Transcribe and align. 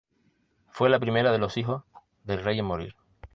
Fue 0.71 0.89
la 0.89 0.99
primera 0.99 1.31
de 1.31 1.37
los 1.37 1.57
hijos 1.57 1.83
del 2.23 2.43
rey 2.43 2.57
en 2.57 2.65
morir. 2.65 2.95